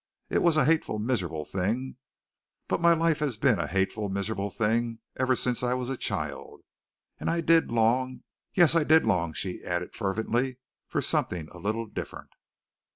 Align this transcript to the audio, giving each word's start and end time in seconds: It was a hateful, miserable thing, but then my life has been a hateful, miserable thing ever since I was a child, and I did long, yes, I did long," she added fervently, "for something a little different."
It 0.31 0.41
was 0.41 0.57
a 0.57 0.65
hateful, 0.65 0.97
miserable 0.97 1.45
thing, 1.45 1.97
but 2.67 2.77
then 2.77 2.81
my 2.81 2.93
life 2.93 3.19
has 3.19 3.37
been 3.37 3.59
a 3.59 3.67
hateful, 3.67 4.09
miserable 4.09 4.49
thing 4.49 4.97
ever 5.15 5.35
since 5.35 5.61
I 5.61 5.75
was 5.75 5.89
a 5.89 5.95
child, 5.95 6.61
and 7.19 7.29
I 7.29 7.39
did 7.39 7.71
long, 7.71 8.23
yes, 8.55 8.73
I 8.75 8.83
did 8.83 9.05
long," 9.05 9.33
she 9.33 9.61
added 9.63 9.93
fervently, 9.93 10.57
"for 10.87 11.03
something 11.03 11.49
a 11.51 11.59
little 11.59 11.85
different." 11.85 12.31